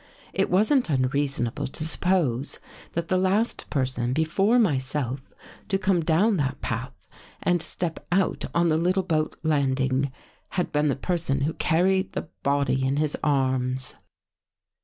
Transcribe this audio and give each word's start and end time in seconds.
It 0.33 0.49
wasn't 0.49 0.89
unreasonable 0.89 1.67
to 1.67 1.83
suppose 1.85 2.57
that 2.93 3.07
the 3.07 3.19
last 3.19 3.69
person, 3.69 4.13
before 4.13 4.57
myself, 4.57 5.21
to 5.69 5.77
come 5.77 6.01
down 6.03 6.37
that 6.37 6.59
path 6.59 6.91
and 7.43 7.61
step 7.61 8.03
out 8.11 8.45
on 8.55 8.65
the 8.65 8.77
little 8.77 9.03
boat 9.03 9.35
landing, 9.43 10.11
had 10.57 10.71
been 10.71 10.87
the 10.87 10.95
person 10.95 11.41
who 11.41 11.53
carried 11.53 12.13
the 12.13 12.27
body 12.41 12.83
in 12.83 12.97
his 12.97 13.15
arms." 13.23 13.93